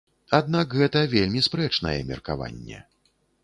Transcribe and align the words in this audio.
Аднак 0.37 0.71
гэта 0.79 1.03
вельмі 1.11 1.45
спрэчнае 1.49 1.95
меркаванне. 2.13 2.79